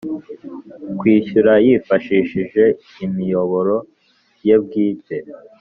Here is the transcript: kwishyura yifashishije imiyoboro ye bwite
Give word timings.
kwishyura 0.99 1.53
yifashishije 1.65 2.63
imiyoboro 3.05 3.75
ye 4.47 4.55
bwite 4.63 5.15